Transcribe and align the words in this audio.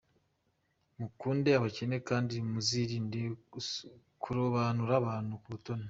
Mukunde 0.99 1.49
abakene 1.59 1.95
akandi 2.01 2.35
muzirinde 2.51 3.21
kurobanura 4.21 4.93
abantu 5.01 5.33
ku 5.41 5.47
butoni. 5.53 5.79